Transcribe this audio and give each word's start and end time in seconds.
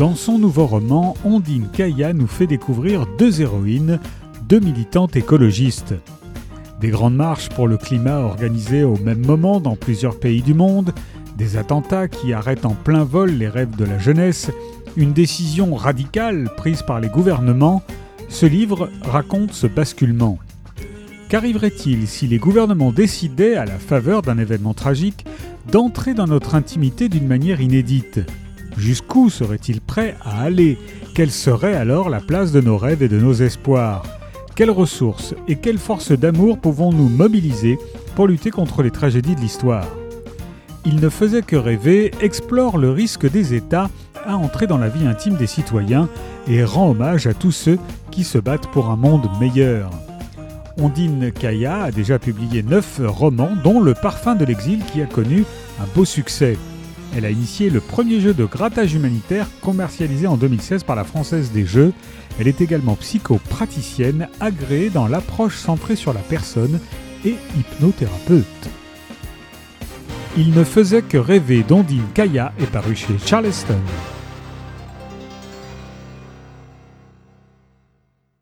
Dans 0.00 0.14
son 0.14 0.38
nouveau 0.38 0.64
roman, 0.64 1.14
Ondine 1.26 1.68
Kaya 1.70 2.14
nous 2.14 2.26
fait 2.26 2.46
découvrir 2.46 3.04
deux 3.18 3.42
héroïnes, 3.42 4.00
deux 4.48 4.58
militantes 4.58 5.14
écologistes. 5.14 5.92
Des 6.80 6.88
grandes 6.88 7.16
marches 7.16 7.50
pour 7.50 7.68
le 7.68 7.76
climat 7.76 8.20
organisées 8.20 8.82
au 8.82 8.96
même 8.96 9.26
moment 9.26 9.60
dans 9.60 9.76
plusieurs 9.76 10.18
pays 10.18 10.40
du 10.40 10.54
monde, 10.54 10.94
des 11.36 11.58
attentats 11.58 12.08
qui 12.08 12.32
arrêtent 12.32 12.64
en 12.64 12.74
plein 12.74 13.04
vol 13.04 13.32
les 13.32 13.50
rêves 13.50 13.76
de 13.76 13.84
la 13.84 13.98
jeunesse, 13.98 14.50
une 14.96 15.12
décision 15.12 15.74
radicale 15.74 16.48
prise 16.56 16.80
par 16.80 16.98
les 16.98 17.10
gouvernements, 17.10 17.82
ce 18.30 18.46
livre 18.46 18.88
raconte 19.02 19.52
ce 19.52 19.66
basculement. 19.66 20.38
Qu'arriverait-il 21.28 22.08
si 22.08 22.26
les 22.26 22.38
gouvernements 22.38 22.90
décidaient, 22.90 23.56
à 23.56 23.66
la 23.66 23.78
faveur 23.78 24.22
d'un 24.22 24.38
événement 24.38 24.72
tragique, 24.72 25.26
d'entrer 25.70 26.14
dans 26.14 26.26
notre 26.26 26.54
intimité 26.54 27.10
d'une 27.10 27.26
manière 27.26 27.60
inédite? 27.60 28.20
Jusqu'où 28.76 29.30
seraient-ils 29.30 29.80
prêts 29.80 30.16
à 30.22 30.42
aller? 30.42 30.78
Quelle 31.14 31.30
serait 31.30 31.74
alors 31.74 32.08
la 32.08 32.20
place 32.20 32.52
de 32.52 32.60
nos 32.60 32.76
rêves 32.76 33.02
et 33.02 33.08
de 33.08 33.18
nos 33.18 33.34
espoirs? 33.34 34.02
Quelles 34.54 34.70
ressources 34.70 35.34
et 35.48 35.56
quelles 35.56 35.78
forces 35.78 36.12
d'amour 36.12 36.58
pouvons-nous 36.58 37.08
mobiliser 37.08 37.78
pour 38.14 38.26
lutter 38.26 38.50
contre 38.50 38.82
les 38.82 38.90
tragédies 38.90 39.34
de 39.34 39.40
l'histoire? 39.40 39.88
Il 40.86 40.96
ne 40.96 41.08
faisait 41.08 41.42
que 41.42 41.56
rêver 41.56 42.10
explore 42.20 42.78
le 42.78 42.90
risque 42.90 43.30
des 43.30 43.54
États 43.54 43.90
à 44.26 44.36
entrer 44.36 44.66
dans 44.66 44.78
la 44.78 44.88
vie 44.88 45.06
intime 45.06 45.36
des 45.36 45.46
citoyens 45.46 46.08
et 46.48 46.64
rend 46.64 46.90
hommage 46.90 47.26
à 47.26 47.34
tous 47.34 47.52
ceux 47.52 47.78
qui 48.10 48.24
se 48.24 48.38
battent 48.38 48.70
pour 48.70 48.90
un 48.90 48.96
monde 48.96 49.28
meilleur. 49.40 49.90
Ondine 50.78 51.32
Kaya 51.32 51.84
a 51.84 51.90
déjà 51.90 52.18
publié 52.18 52.62
neuf 52.62 53.00
romans, 53.04 53.50
dont 53.62 53.80
Le 53.80 53.94
Parfum 53.94 54.34
de 54.34 54.44
l'exil 54.44 54.80
qui 54.84 55.02
a 55.02 55.06
connu 55.06 55.44
un 55.80 55.86
beau 55.94 56.04
succès. 56.04 56.56
Elle 57.16 57.24
a 57.24 57.30
initié 57.30 57.70
le 57.70 57.80
premier 57.80 58.20
jeu 58.20 58.34
de 58.34 58.44
grattage 58.44 58.94
humanitaire 58.94 59.48
commercialisé 59.62 60.26
en 60.26 60.36
2016 60.36 60.84
par 60.84 60.96
la 60.96 61.04
Française 61.04 61.50
des 61.50 61.66
Jeux. 61.66 61.92
Elle 62.38 62.46
est 62.46 62.60
également 62.60 62.94
psychopraticienne 62.94 64.28
agréée 64.38 64.90
dans 64.90 65.08
l'approche 65.08 65.56
centrée 65.56 65.96
sur 65.96 66.12
la 66.12 66.20
personne 66.20 66.78
et 67.24 67.34
hypnothérapeute. 67.58 68.46
Il 70.36 70.52
ne 70.52 70.62
faisait 70.62 71.02
que 71.02 71.18
rêver 71.18 71.64
d'Ondine 71.64 72.06
Kaya 72.14 72.52
est 72.60 72.70
paru 72.70 72.94
chez 72.94 73.18
Charleston. 73.26 73.80